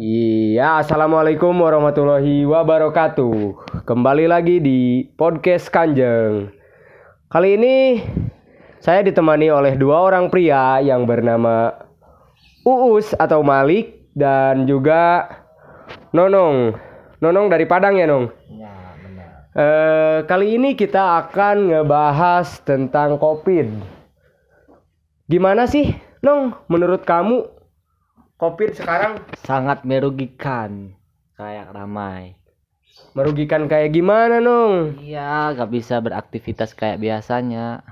[0.00, 3.52] Iya, assalamualaikum warahmatullahi wabarakatuh.
[3.84, 6.48] Kembali lagi di podcast Kanjeng.
[7.28, 8.00] Kali ini
[8.80, 11.68] saya ditemani oleh dua orang pria yang bernama
[12.64, 15.28] Uus atau Malik dan juga
[16.16, 16.72] Nonong.
[17.20, 18.32] Nonong dari Padang ya, Nong?
[18.56, 18.72] Ya,
[19.04, 19.28] benar.
[19.52, 23.68] Eh, kali ini kita akan ngebahas tentang COVID.
[25.28, 25.92] Gimana sih,
[26.24, 26.56] Nong?
[26.72, 27.61] Menurut kamu
[28.42, 30.98] COVID sekarang Sangat merugikan.
[31.38, 32.34] Kayak ramai.
[33.14, 34.98] merugikan kayak gimana, Nong?
[34.98, 37.86] Iya, gak bisa beraktivitas kayak biasanya.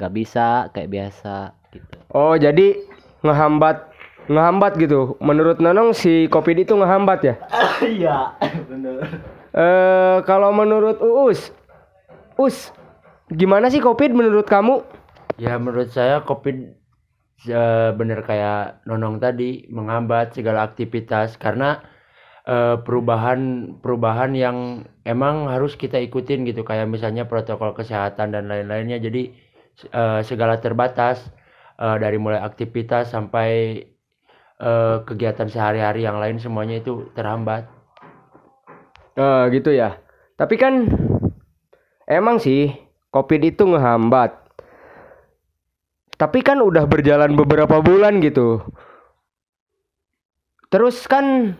[0.00, 1.96] Gak bisa kayak biasa gitu.
[2.16, 2.80] Oh, jadi
[3.20, 3.92] ngehambat
[4.32, 5.20] ngehambat gitu.
[5.20, 7.34] Menurut Nonong si COVID itu ngehambat ya?
[8.00, 9.04] Iya, benar.
[9.52, 11.52] Eh, kalau menurut Uus,
[12.40, 12.72] Us,
[13.28, 14.80] gimana sih COVID menurut kamu?
[15.36, 16.83] Ya menurut saya COVID
[17.98, 21.82] bener kayak Nonong tadi menghambat segala aktivitas karena
[22.48, 24.58] eh, perubahan perubahan yang
[25.04, 29.32] emang harus kita ikutin gitu kayak misalnya protokol kesehatan dan lain-lainnya jadi
[29.90, 31.20] eh, segala terbatas
[31.80, 33.80] eh, dari mulai aktivitas sampai
[34.60, 37.66] eh, kegiatan sehari-hari yang lain semuanya itu terhambat.
[39.14, 39.98] Eh, gitu ya.
[40.34, 40.90] Tapi kan
[42.10, 42.74] emang sih
[43.14, 44.43] COVID itu ngehambat.
[46.14, 48.62] Tapi kan udah berjalan beberapa bulan gitu.
[50.70, 51.58] Terus kan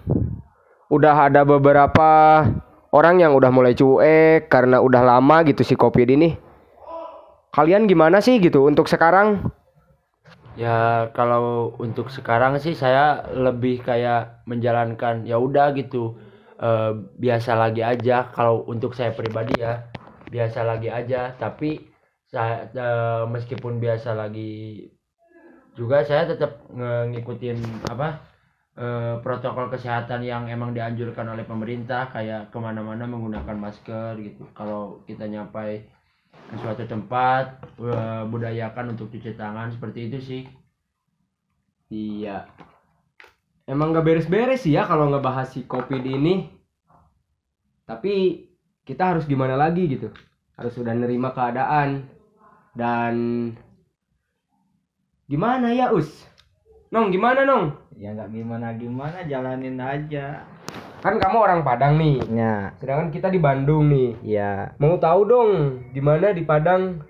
[0.90, 2.42] udah ada beberapa
[2.94, 6.38] orang yang udah mulai cuek karena udah lama gitu si COVID ini.
[7.54, 9.50] Kalian gimana sih gitu untuk sekarang?
[10.54, 16.14] Ya kalau untuk sekarang sih saya lebih kayak menjalankan ya udah gitu
[16.62, 19.90] eh, biasa lagi aja kalau untuk saya pribadi ya
[20.30, 21.93] biasa lagi aja tapi
[22.34, 24.90] saya eh, meskipun biasa lagi
[25.78, 28.18] juga saya tetap ngikutin apa
[28.74, 35.06] eh, protokol kesehatan yang emang dianjurkan oleh pemerintah kayak ke mana-mana menggunakan masker gitu kalau
[35.06, 35.86] kita nyampai
[36.50, 40.42] ke suatu tempat eh, budayakan untuk cuci tangan seperti itu sih
[41.94, 42.48] Iya.
[43.64, 46.48] Emang gak beres-beres sih ya kalau ngebahas si COVID ini.
[47.84, 48.44] Tapi
[48.84, 50.12] kita harus gimana lagi gitu.
[50.56, 52.04] Harus udah nerima keadaan.
[52.74, 53.14] Dan
[55.30, 56.10] gimana ya Us?
[56.90, 57.74] Nong gimana Nong?
[57.94, 60.42] Ya nggak gimana-gimana, jalanin aja.
[60.98, 62.18] Kan kamu orang Padang nih.
[62.32, 64.18] Ya, Sedangkan kita di Bandung nih.
[64.24, 65.50] ya Mau tahu dong
[65.94, 67.06] gimana di Padang?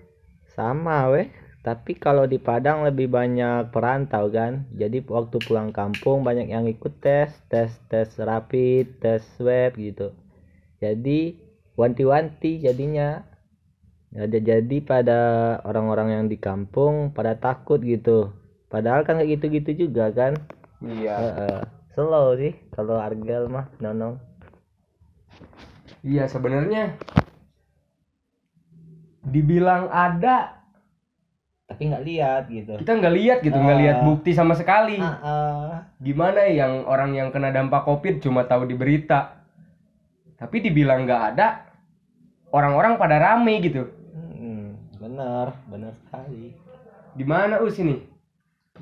[0.54, 1.28] sama weh.
[1.64, 4.69] Tapi kalau di Padang lebih banyak perantau kan.
[4.76, 10.12] Jadi waktu pulang kampung banyak yang ikut tes, tes tes rapid, tes swab gitu.
[10.78, 11.41] Jadi
[11.74, 13.24] wanti-wanti jadinya.
[14.14, 15.19] Ada jadi pada
[15.66, 18.30] orang-orang yang di kampung pada takut gitu.
[18.70, 20.38] Padahal kan kayak gitu-gitu juga kan.
[20.78, 21.14] Iya.
[21.19, 21.58] Heeh.
[21.91, 24.19] Slow sih kalau Argel mah nonong.
[26.00, 26.94] Iya sebenarnya
[29.24, 30.60] dibilang ada
[31.64, 32.76] Tapi nggak lihat gitu.
[32.76, 33.82] kita nggak lihat gitu nggak Ah.
[33.82, 35.72] lihat bukti sama sekali Heeh.
[35.97, 39.41] gimana ya yang orang yang kena dampak covid cuma tahu di berita
[40.36, 41.64] tapi dibilang nggak ada
[42.53, 43.88] orang-orang pada rame gitu
[45.14, 46.50] Bener, bener sekali.
[47.14, 48.02] di mana us ini?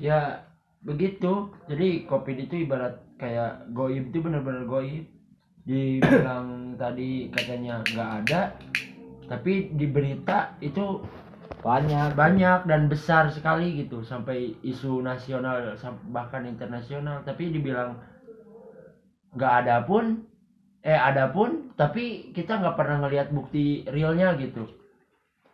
[0.01, 0.41] Ya
[0.81, 1.53] begitu.
[1.69, 5.05] Jadi covid itu ibarat kayak goib itu benar-benar goib.
[5.61, 8.57] Dibilang tadi katanya nggak ada
[9.29, 11.05] tapi di berita itu
[11.61, 12.17] Banyak.
[12.17, 14.01] banyak dan besar sekali gitu.
[14.01, 15.77] Sampai isu nasional
[16.09, 17.21] bahkan internasional.
[17.21, 18.01] Tapi dibilang
[19.37, 20.25] nggak ada pun
[20.81, 24.82] eh ada pun tapi kita nggak pernah ngelihat bukti realnya gitu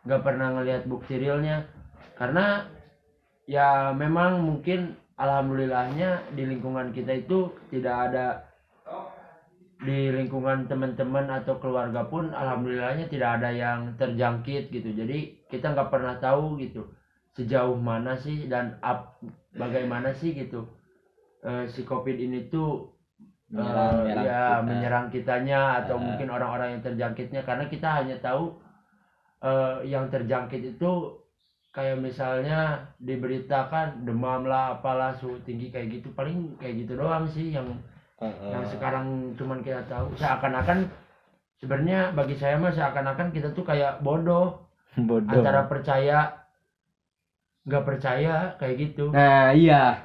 [0.09, 1.70] nggak pernah ngelihat bukti realnya
[2.18, 2.66] karena
[3.46, 8.25] ya memang mungkin alhamdulillahnya di lingkungan kita itu tidak ada
[9.80, 15.18] di lingkungan teman-teman atau keluarga pun alhamdulillahnya tidak ada yang terjangkit gitu jadi
[15.48, 16.92] kita nggak pernah tahu gitu
[17.31, 19.16] sejauh mana sih dan up
[19.56, 20.68] bagaimana sih gitu
[21.48, 22.92] eh, si covid ini tuh
[23.50, 24.66] eh, Menyerang- menyerang ya kita.
[24.68, 26.04] menyerang kitanya atau Eh.
[26.04, 28.60] mungkin orang-orang yang terjangkitnya karena kita hanya tahu
[29.44, 31.19] eh, yang terjangkit itu
[31.69, 37.53] kayak misalnya diberitakan demam lah apalah suhu tinggi kayak gitu paling kayak gitu doang sih
[37.53, 37.68] yang
[38.19, 38.51] Heeh.
[38.51, 40.89] yang sekarang cuman kita tahu seakan-akan
[41.62, 44.65] sebenarnya bagi saya mah seakan-akan kita tuh kayak bodoh
[44.97, 45.30] bodoh.
[45.30, 46.42] antara percaya
[47.69, 50.03] nggak percaya kayak gitu nah iya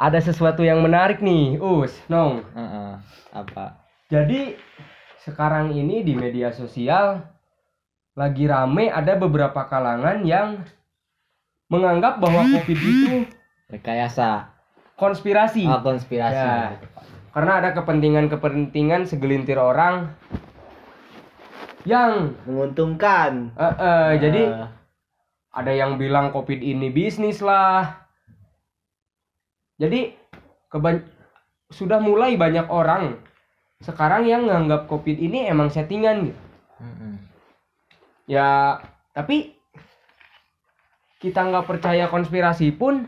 [0.00, 2.90] ada sesuatu yang menarik nih us nong Heeh.
[3.36, 3.76] Apa?
[4.08, 4.56] jadi
[5.20, 7.22] sekarang ini di media sosial
[8.18, 10.66] lagi rame ada beberapa kalangan yang
[11.70, 13.30] menganggap bahwa covid itu
[13.70, 14.50] Rekayasa.
[14.98, 15.62] konspirasi.
[15.70, 16.34] Oh, konspirasi.
[16.34, 16.82] Ya.
[17.30, 20.10] Karena ada kepentingan-kepentingan segelintir orang
[21.86, 23.54] yang Menguntungkan.
[23.54, 24.66] eh, eh, jadi Eh,
[25.54, 28.06] ada yang bilang covid ini bisnis lah
[29.74, 30.14] jadi
[30.68, 31.02] keban
[31.70, 33.18] sudah mulai banyak orang
[33.78, 36.40] sekarang yang nganggap covid ini emang settingan gitu
[36.78, 37.14] mm-mm.
[38.28, 38.78] Ya
[39.16, 39.56] tapi
[41.18, 43.02] kita nggak percaya konspirasi pun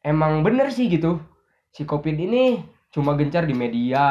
[0.00, 1.20] emang bener sih gitu.
[1.76, 4.06] Si covid ini cuma gencar di media.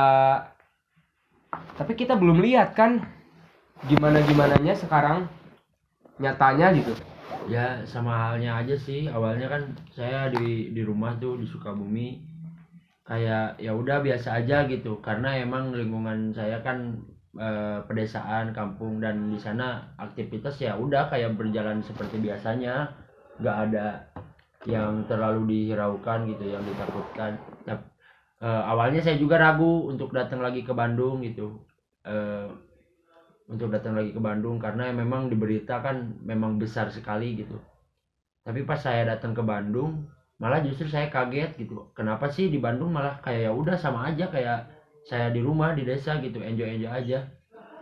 [1.50, 3.02] Tapi kita belum lihat kan
[3.90, 5.26] gimana gimananya sekarang
[6.22, 6.94] nyatanya gitu.
[7.50, 9.10] Ya sama halnya aja sih.
[9.10, 12.22] Awalnya kan saya di di rumah tuh di Sukabumi
[13.02, 15.02] kayak ya udah biasa aja gitu.
[15.02, 17.02] Karena emang lingkungan saya kan
[17.40, 22.92] eh, pedesaan kampung dan di sana aktivitas ya udah kayak berjalan seperti biasanya
[23.42, 23.88] nggak ada
[24.68, 27.94] yang terlalu dihiraukan gitu yang ditakutkan Tap-
[28.42, 31.64] eh, awalnya saya juga ragu untuk datang lagi ke Bandung gitu
[32.08, 32.48] Eh,
[33.48, 37.56] untuk datang lagi ke Bandung karena memang di berita kan memang besar sekali gitu.
[38.44, 40.08] Tapi pas saya datang ke Bandung,
[40.42, 41.92] malah justru saya kaget gitu.
[41.98, 44.60] Kenapa sih di Bandung malah kayak ya udah sama aja kayak
[45.08, 47.20] saya di rumah di desa gitu, enjoy enjoy aja.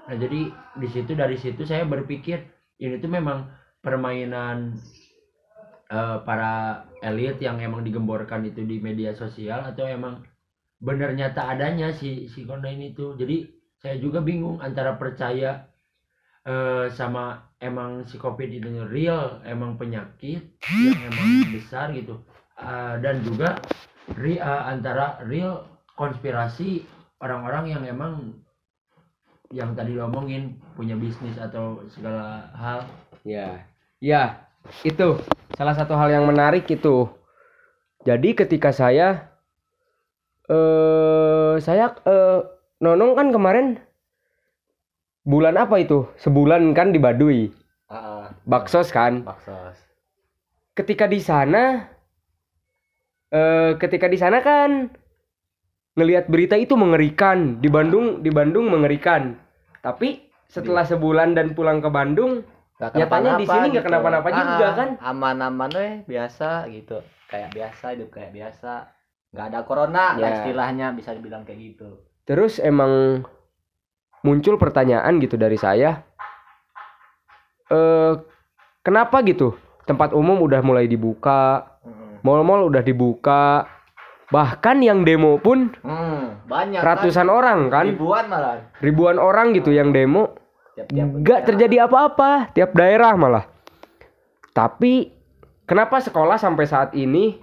[0.07, 0.41] Nah jadi
[0.77, 2.45] di situ dari situ saya berpikir
[2.77, 3.49] ini tuh memang
[3.81, 4.77] permainan
[5.89, 10.21] eh, para elit yang emang digemborkan itu di media sosial atau emang
[10.81, 13.17] bener nyata adanya si si Kona ini tuh.
[13.17, 13.49] Jadi
[13.81, 15.65] saya juga bingung antara percaya
[16.45, 20.41] eh, sama emang si covid ini real emang penyakit
[20.85, 22.21] yang emang besar gitu
[22.55, 23.59] Eh, dan juga
[24.15, 25.67] ri- eh, antara real
[25.99, 26.87] konspirasi
[27.19, 28.13] orang-orang yang emang
[29.53, 32.83] yang tadi ngomongin punya bisnis atau segala hal
[33.25, 33.65] Ya,
[33.97, 34.45] ya
[34.85, 35.17] itu
[35.57, 37.09] salah satu hal yang menarik itu.
[38.05, 39.33] Jadi ketika saya,
[40.45, 42.45] eh saya eh,
[42.85, 43.81] nonong kan kemarin
[45.25, 46.05] bulan apa itu?
[46.21, 47.49] Sebulan kan di Baduy,
[47.89, 49.25] ah, Baksos kan.
[49.25, 49.73] baksos.
[50.77, 51.89] Ketika di sana,
[53.33, 54.93] eh ketika di sana kan
[55.95, 59.39] ngelihat berita itu mengerikan di Bandung, di Bandung mengerikan.
[59.79, 62.43] Tapi setelah sebulan dan pulang ke Bandung,
[62.75, 64.89] Nggak Nyatanya di sini nggak kenapa-napa juga, kan?
[64.99, 66.99] Aman-aman weh, biasa gitu.
[67.31, 68.91] Kayak biasa, hidup kayak biasa.
[69.31, 70.35] Nggak ada corona lah Ya.
[70.43, 72.03] istilahnya bisa dibilang kayak gitu.
[72.27, 73.23] Terus emang
[74.27, 76.03] muncul pertanyaan gitu dari saya.
[77.71, 78.13] Eh
[78.83, 79.55] kenapa gitu?
[79.87, 82.27] Tempat umum udah mulai dibuka, Mm.
[82.27, 83.71] mal-mal udah dibuka.
[84.25, 87.85] Bahkan yang demo pun Hmm, banyak ratusan orang kan?
[87.85, 88.57] kan, ribuan malah.
[88.79, 90.33] ribuan orang gitu yang demo.
[90.75, 91.47] Tiap-tiap Nggak daerah.
[91.47, 93.45] terjadi apa-apa tiap daerah malah.
[94.51, 95.13] Tapi
[95.63, 97.37] kenapa sekolah sampai saat ini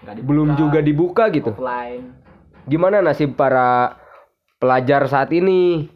[0.00, 1.52] Nggak dibuka, belum juga dibuka gitu?
[1.52, 2.16] offline.
[2.64, 3.98] Gimana nasib para
[4.56, 5.86] pelajar saat ini?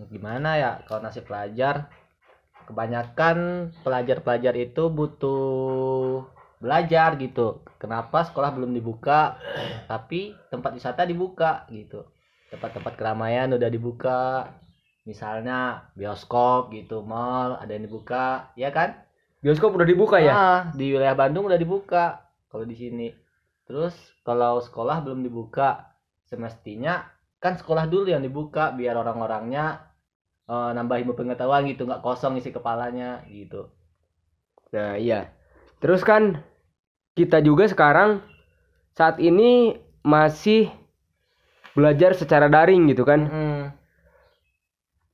[0.00, 1.90] Gimana ya kalau nasib pelajar?
[2.64, 3.36] Kebanyakan
[3.82, 6.22] pelajar-pelajar itu butuh
[6.60, 7.64] belajar gitu.
[7.80, 9.40] Kenapa sekolah belum dibuka
[9.88, 12.04] tapi tempat wisata dibuka gitu.
[12.52, 14.52] Tempat-tempat keramaian udah dibuka.
[15.08, 19.00] Misalnya bioskop gitu, mall ada yang dibuka, ya kan?
[19.40, 20.32] Bioskop udah dibuka ya?
[20.36, 23.08] Ah, di wilayah Bandung udah dibuka kalau di sini.
[23.64, 25.96] Terus kalau sekolah belum dibuka,
[26.28, 27.08] semestinya
[27.40, 29.88] kan sekolah dulu yang dibuka biar orang-orangnya
[30.44, 33.72] eh, nambah ilmu pengetahuan gitu, nggak kosong isi kepalanya gitu.
[34.76, 35.32] Nah, iya.
[35.80, 36.44] Terus kan
[37.14, 38.22] kita juga sekarang
[38.94, 40.70] saat ini masih
[41.74, 43.20] belajar secara daring gitu kan.
[43.26, 43.62] Hmm.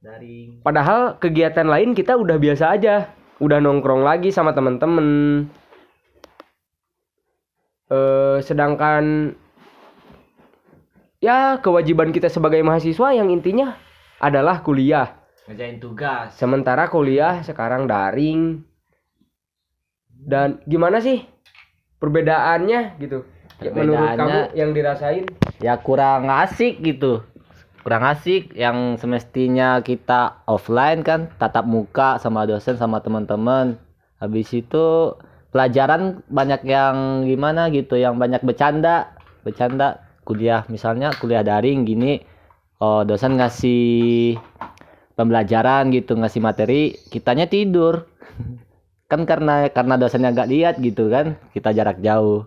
[0.00, 3.10] Dari Padahal kegiatan lain kita udah biasa aja.
[3.36, 5.08] Udah nongkrong lagi sama temen-temen.
[7.86, 9.34] Eh sedangkan
[11.20, 13.76] ya kewajiban kita sebagai mahasiswa yang intinya
[14.18, 15.22] adalah kuliah.
[15.46, 16.34] ngerjain tugas.
[16.34, 18.66] Sementara kuliah sekarang daring.
[20.10, 21.22] Dan gimana sih
[21.98, 23.24] perbedaannya gitu?
[23.56, 25.24] Ya, Menurut kamu Perbedaannya- yang dirasain?
[25.56, 27.24] ya kurang asik gitu
[27.80, 33.80] kurang asik yang semestinya kita offline kan tatap muka sama dosen sama teman-teman
[34.18, 35.16] habis itu
[35.48, 42.20] pelajaran banyak yang gimana gitu yang banyak bercanda bercanda kuliah misalnya kuliah daring gini
[42.76, 44.36] oh dosen ngasih
[45.14, 48.04] pembelajaran gitu ngasih materi kitanya tidur
[49.06, 52.46] kan karena karena dosennya nggak lihat gitu kan kita jarak jauh.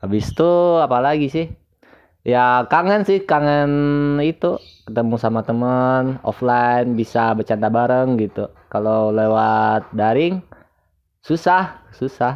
[0.00, 1.46] Habis itu apalagi sih?
[2.26, 3.70] Ya kangen sih kangen
[4.18, 8.50] itu ketemu sama teman offline bisa bercanda bareng gitu.
[8.68, 10.42] Kalau lewat daring
[11.22, 12.34] susah susah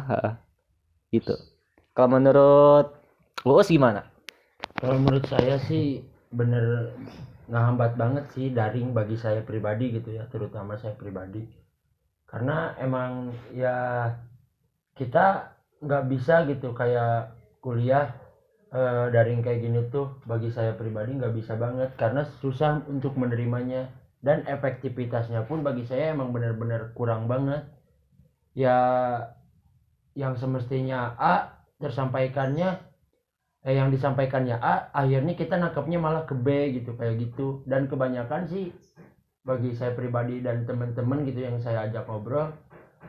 [1.11, 1.35] gitu.
[1.91, 2.97] Kalau menurut
[3.41, 4.05] Uus gimana?
[4.77, 6.95] Kalau menurut saya sih bener
[7.51, 11.43] ngehambat banget sih daring bagi saya pribadi gitu ya, terutama saya pribadi.
[12.31, 14.07] Karena emang ya
[14.95, 15.51] kita
[15.83, 18.15] nggak bisa gitu kayak kuliah
[18.71, 23.91] eh, daring kayak gini tuh bagi saya pribadi nggak bisa banget karena susah untuk menerimanya
[24.23, 27.67] dan efektivitasnya pun bagi saya emang bener-bener kurang banget.
[28.55, 28.77] Ya
[30.15, 31.35] yang semestinya A
[31.79, 32.79] tersampaikannya
[33.61, 38.49] eh yang disampaikannya A akhirnya kita nangkepnya malah ke B gitu kayak gitu dan kebanyakan
[38.49, 38.73] sih
[39.41, 42.53] bagi saya pribadi dan teman-teman gitu yang saya ajak ngobrol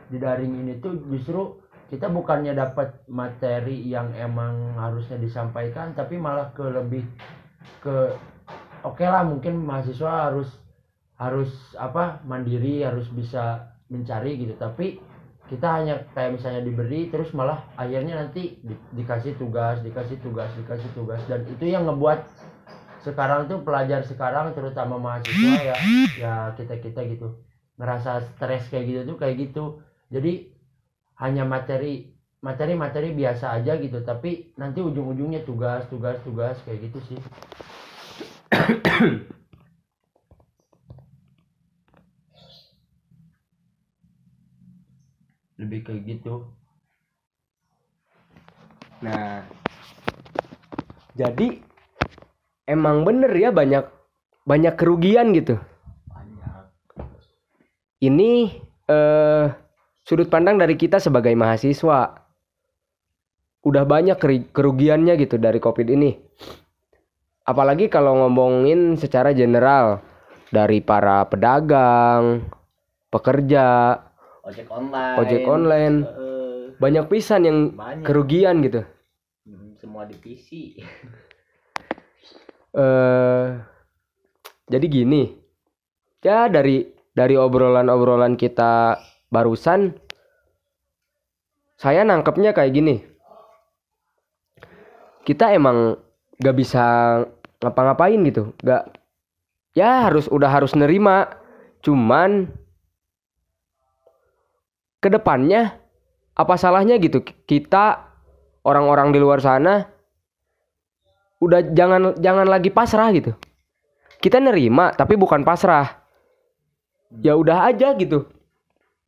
[0.09, 1.61] di daring ini tuh justru
[1.93, 7.05] kita bukannya dapat materi yang emang harusnya disampaikan tapi malah ke lebih
[7.85, 8.17] ke
[8.83, 10.49] oke lah mungkin mahasiswa harus
[11.17, 14.57] harus apa mandiri harus bisa mencari gitu.
[14.57, 14.99] Tapi
[15.47, 20.89] kita hanya kayak misalnya diberi terus malah akhirnya nanti di- dikasih tugas dikasih tugas dikasih
[20.97, 21.21] tugas.
[21.29, 22.19] Dan itu yang ngebuat
[23.03, 25.75] sekarang tuh pelajar sekarang terutama mahasiswa ya
[26.15, 27.35] ya kita kita gitu.
[27.75, 29.83] Ngerasa stres kayak gitu tuh kayak gitu.
[30.07, 30.47] Jadi
[31.19, 33.99] hanya materi materi materi biasa aja gitu.
[34.01, 37.19] Tapi nanti ujung-ujungnya tugas tugas tugas kayak gitu sih.
[45.59, 46.47] Lebih kayak gitu.
[49.03, 49.43] Nah,
[51.19, 51.59] jadi
[52.73, 53.85] emang bener ya banyak
[54.43, 55.61] banyak kerugian gitu.
[56.09, 56.65] banyak
[58.01, 58.31] Ini
[58.89, 59.45] eh
[60.03, 62.19] sudut pandang dari kita sebagai mahasiswa.
[63.63, 64.19] Udah banyak
[64.51, 66.11] kerugiannya gitu dari Covid ini.
[67.47, 70.03] Apalagi kalau ngomongin secara general
[70.51, 72.43] dari para pedagang,
[73.07, 73.99] pekerja,
[74.43, 75.97] ojek online ojek online,
[76.79, 78.83] banyak pisan yang banyak kerugian gitu.
[79.47, 80.79] Hmm, semua di PC
[82.73, 83.47] eh
[84.67, 85.29] jadi gini
[86.25, 88.97] ya dari dari obrolan-obrolan kita
[89.29, 89.93] barusan
[91.83, 92.95] saya nangkepnya kayak gini.
[95.27, 95.99] Kita emang
[96.39, 96.85] gak bisa
[97.63, 98.91] ngapa-ngapain gitu gak
[99.75, 101.27] ya harus udah harus nerima.
[101.83, 102.47] Cuman
[105.03, 105.75] ke depannya
[106.39, 107.19] apa salahnya gitu?
[107.23, 108.09] Kita
[108.63, 109.92] orang-orang di luar sana
[111.43, 113.35] udah jangan jangan lagi pasrah gitu.
[114.23, 115.99] Kita nerima tapi bukan pasrah.
[117.19, 118.31] Ya udah aja gitu.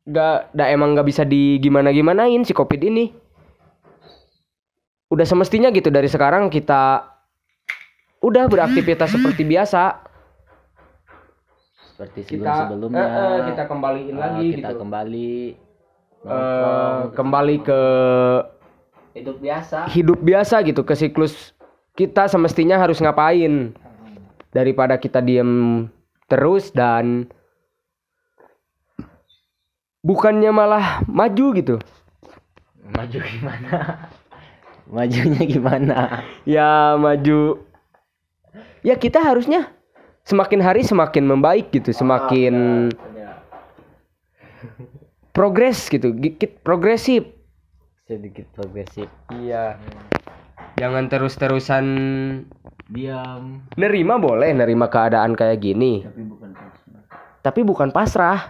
[0.04, 3.10] Nggak emang nggak bisa di gimana gimanain si covid ini.
[5.08, 7.08] Udah semestinya gitu dari sekarang kita
[8.20, 10.04] udah beraktivitas seperti biasa.
[11.96, 13.06] Seperti sebelum sebelumnya.
[13.08, 14.80] eh, eh, kita kembaliin lagi kita gitu.
[14.84, 15.32] kembali.
[16.26, 17.80] Nongkrong, kembali ke
[19.16, 19.78] hidup biasa.
[19.94, 21.55] hidup biasa gitu ke siklus
[21.96, 23.72] kita semestinya harus ngapain?
[24.52, 25.84] Daripada kita diem
[26.28, 27.28] terus dan
[30.04, 31.76] bukannya malah maju gitu.
[32.86, 33.68] Maju gimana?
[34.96, 36.22] Majunya gimana?
[36.46, 37.58] Ya maju.
[38.86, 39.74] Ya kita harusnya
[40.22, 42.88] semakin hari semakin membaik gitu semakin
[45.34, 46.14] progres gitu.
[46.14, 47.26] Gigit progresif.
[48.06, 49.10] Sedikit progresif.
[49.34, 49.82] Iya
[50.76, 51.86] jangan terus-terusan
[52.92, 53.66] diam.
[53.74, 56.04] nerima boleh nerima keadaan kayak gini.
[56.04, 57.02] Tapi bukan pasrah.
[57.42, 58.40] Tapi bukan pasrah.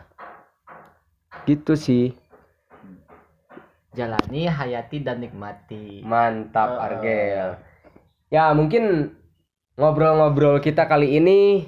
[1.47, 2.06] Gitu sih.
[3.97, 6.04] Jalani hayati dan nikmati.
[6.04, 7.49] Mantap Eh, Argel.
[8.28, 9.14] Ya mungkin
[9.80, 11.64] ngobrol-ngobrol kita kali ini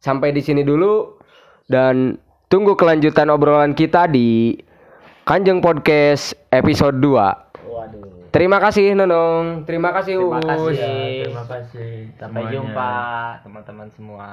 [0.00, 1.18] sampai di sini dulu.
[1.66, 2.14] Dan
[2.46, 4.54] tunggu kelanjutan obrolan kita di
[5.26, 7.10] Kanjeng Podcast episode 2
[7.66, 10.44] waduh terima kasih Nonong terima kasih Terima Uus.
[10.44, 10.76] kasih.
[10.76, 12.52] Ya, terima kasih sampai semuanya.
[12.52, 12.92] jumpa
[13.40, 14.28] teman-teman semua